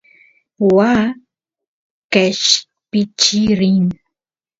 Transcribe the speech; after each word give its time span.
waa 0.75 1.03
qeshpichiy 2.11 3.47
rin 3.59 3.83